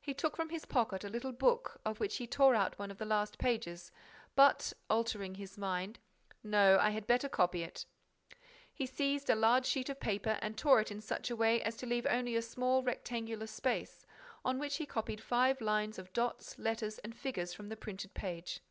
He 0.00 0.14
took 0.14 0.34
from 0.34 0.48
his 0.48 0.64
pocket 0.64 1.04
a 1.04 1.08
little 1.08 1.30
book 1.30 1.80
of 1.84 2.00
which 2.00 2.16
he 2.16 2.26
tore 2.26 2.56
out 2.56 2.76
one 2.76 2.90
of 2.90 2.98
the 2.98 3.04
last 3.04 3.38
pages. 3.38 3.92
But, 4.34 4.72
altering 4.90 5.36
his 5.36 5.56
mind: 5.56 6.00
"No, 6.42 6.76
I 6.80 6.90
had 6.90 7.06
better 7.06 7.28
copy 7.28 7.62
it—" 7.62 7.86
He 8.74 8.84
seized 8.84 9.30
a 9.30 9.36
large 9.36 9.64
sheet 9.66 9.88
of 9.88 10.00
paper 10.00 10.40
and 10.42 10.58
tore 10.58 10.80
it 10.80 10.90
in 10.90 11.00
such 11.00 11.30
a 11.30 11.36
way 11.36 11.62
as 11.62 11.76
to 11.76 11.86
leave 11.86 12.08
only 12.10 12.34
a 12.34 12.42
small 12.42 12.82
rectangular 12.82 13.46
space, 13.46 14.04
on 14.44 14.58
which 14.58 14.78
he 14.78 14.86
copied 14.86 15.20
five 15.22 15.60
lines 15.60 16.00
of 16.00 16.12
dots, 16.12 16.58
letters 16.58 16.98
and 16.98 17.14
figures 17.16 17.54
from 17.54 17.68
the 17.68 17.76
printed 17.76 18.12
page. 18.12 18.62